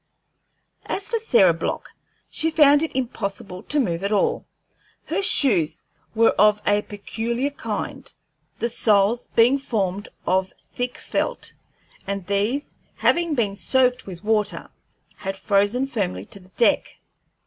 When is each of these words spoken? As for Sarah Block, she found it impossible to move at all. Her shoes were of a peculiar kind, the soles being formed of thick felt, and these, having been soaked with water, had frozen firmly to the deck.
As 0.87 1.09
for 1.09 1.19
Sarah 1.19 1.53
Block, 1.53 1.89
she 2.27 2.49
found 2.49 2.81
it 2.81 2.95
impossible 2.95 3.61
to 3.61 3.79
move 3.79 4.03
at 4.03 4.11
all. 4.11 4.47
Her 5.05 5.21
shoes 5.21 5.83
were 6.15 6.31
of 6.39 6.59
a 6.65 6.81
peculiar 6.81 7.51
kind, 7.51 8.11
the 8.57 8.67
soles 8.67 9.27
being 9.27 9.59
formed 9.59 10.07
of 10.25 10.53
thick 10.59 10.97
felt, 10.97 11.53
and 12.07 12.25
these, 12.25 12.79
having 12.95 13.35
been 13.35 13.55
soaked 13.55 14.07
with 14.07 14.23
water, 14.23 14.71
had 15.17 15.37
frozen 15.37 15.85
firmly 15.85 16.25
to 16.25 16.39
the 16.39 16.49
deck. 16.57 16.99